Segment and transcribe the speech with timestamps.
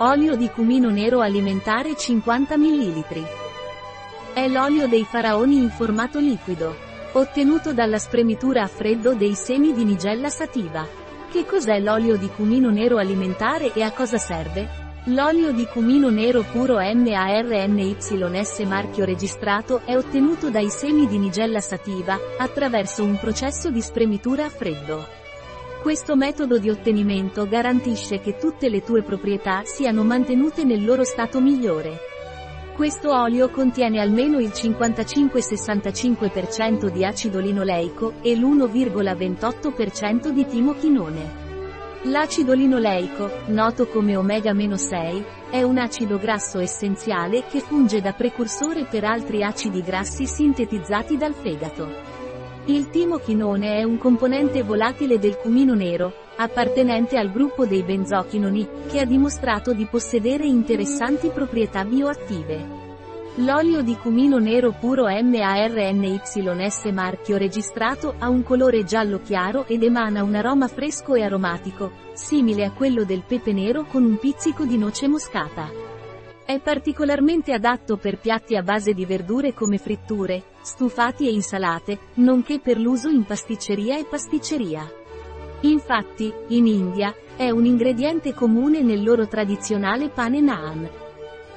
[0.00, 3.04] Olio di cumino nero alimentare 50 ml.
[4.34, 6.76] È l'olio dei faraoni in formato liquido,
[7.12, 10.86] ottenuto dalla spremitura a freddo dei semi di Nigella sativa.
[11.30, 14.68] Che cos'è l'olio di cumino nero alimentare e a cosa serve?
[15.04, 18.10] L'olio di cumino nero puro MARNYS
[18.66, 24.50] marchio registrato è ottenuto dai semi di Nigella sativa, attraverso un processo di spremitura a
[24.50, 25.24] freddo.
[25.82, 31.40] Questo metodo di ottenimento garantisce che tutte le tue proprietà siano mantenute nel loro stato
[31.40, 31.96] migliore.
[32.74, 41.44] Questo olio contiene almeno il 55-65% di acido linoleico e l'1,28% di timochinone.
[42.02, 49.04] L'acido linoleico, noto come omega-6, è un acido grasso essenziale che funge da precursore per
[49.04, 52.25] altri acidi grassi sintetizzati dal fegato.
[52.68, 58.98] Il timochinone è un componente volatile del cumino nero, appartenente al gruppo dei benzochinoni, che
[58.98, 62.84] ha dimostrato di possedere interessanti proprietà bioattive.
[63.36, 70.24] L'olio di cumino nero puro MARNYS marchio registrato ha un colore giallo chiaro ed emana
[70.24, 74.76] un aroma fresco e aromatico, simile a quello del pepe nero con un pizzico di
[74.76, 75.70] noce moscata.
[76.44, 82.58] È particolarmente adatto per piatti a base di verdure come fritture, stufati e insalate, nonché
[82.58, 84.84] per l'uso in pasticceria e pasticceria.
[85.60, 90.90] Infatti, in India, è un ingrediente comune nel loro tradizionale pane naan.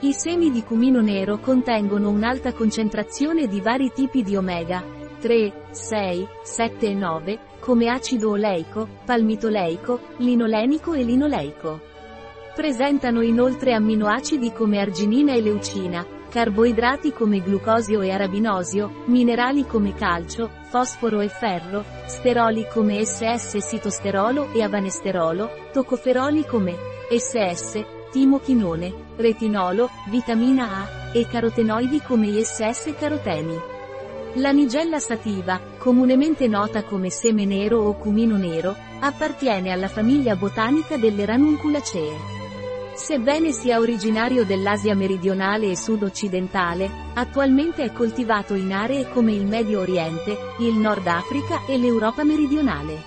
[0.00, 4.84] I semi di cumino nero contengono un'alta concentrazione di vari tipi di omega
[5.20, 11.80] 3, 6, 7 e 9, come acido oleico, palmitoleico, linolenico e linoleico.
[12.54, 20.50] Presentano inoltre amminoacidi come arginina e leucina, carboidrati come glucosio e arabinosio, minerali come calcio,
[20.68, 26.76] fosforo e ferro, steroli come SS sitosterolo e avanesterolo, tocoferoli come
[27.10, 33.58] SS, timochinone, retinolo, vitamina A, e carotenoidi come ISS caroteni.
[34.34, 40.96] La nigella sativa, comunemente nota come seme nero o cumino nero, appartiene alla famiglia botanica
[40.98, 42.37] delle Ranunculaceae.
[42.98, 49.78] Sebbene sia originario dell'Asia meridionale e sud-occidentale, attualmente è coltivato in aree come il Medio
[49.78, 53.00] Oriente, il Nord Africa e l'Europa meridionale.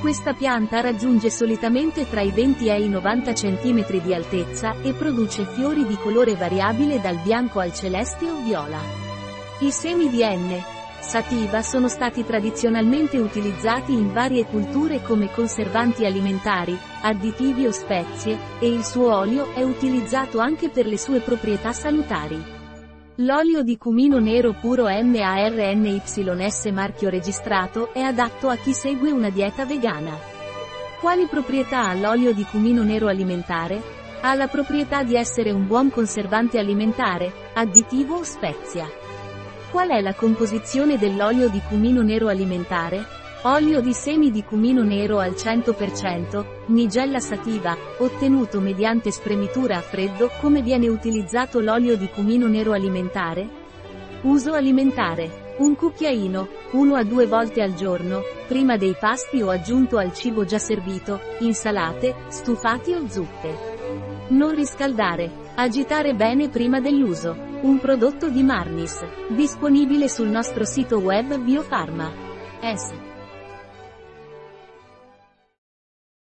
[0.00, 5.44] Questa pianta raggiunge solitamente tra i 20 e i 90 cm di altezza e produce
[5.44, 8.80] fiori di colore variabile dal bianco al celeste o viola.
[9.58, 10.79] I semi di N.
[11.00, 18.68] Sativa sono stati tradizionalmente utilizzati in varie culture come conservanti alimentari, additivi o spezie, e
[18.68, 22.58] il suo olio è utilizzato anche per le sue proprietà salutari.
[23.16, 29.64] L'olio di cumino nero puro MARNYS marchio registrato è adatto a chi segue una dieta
[29.64, 30.16] vegana.
[31.00, 33.82] Quali proprietà ha l'olio di cumino nero alimentare?
[34.20, 38.99] Ha la proprietà di essere un buon conservante alimentare, additivo o spezia.
[39.70, 43.06] Qual è la composizione dell'olio di cumino nero alimentare?
[43.42, 50.28] Olio di semi di cumino nero al 100%, nigella sativa, ottenuto mediante spremitura a freddo.
[50.40, 53.48] Come viene utilizzato l'olio di cumino nero alimentare?
[54.22, 55.54] Uso alimentare.
[55.58, 60.44] Un cucchiaino, 1 a 2 volte al giorno, prima dei pasti o aggiunto al cibo
[60.44, 64.26] già servito, insalate, stufati o zuppe.
[64.30, 65.30] Non riscaldare.
[65.54, 67.49] Agitare bene prima dell'uso.
[67.62, 69.04] Un prodotto di Marnis.
[69.28, 72.10] Disponibile sul nostro sito web Biofarma.
[72.62, 72.90] S.